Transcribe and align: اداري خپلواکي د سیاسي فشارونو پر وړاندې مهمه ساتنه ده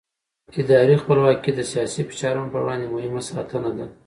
اداري 0.61 0.95
خپلواکي 1.01 1.51
د 1.55 1.59
سیاسي 1.71 2.01
فشارونو 2.09 2.51
پر 2.53 2.61
وړاندې 2.63 2.87
مهمه 2.95 3.21
ساتنه 3.29 3.69
ده 3.77 3.85